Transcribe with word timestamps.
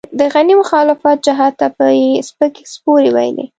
د 0.19 0.21
غني 0.33 0.53
مخالف 0.61 1.01
جهت 1.25 1.53
ته 1.59 1.67
به 1.75 1.87
يې 1.99 2.09
سپکې 2.27 2.63
سپورې 2.73 3.09
ويلې. 3.15 3.45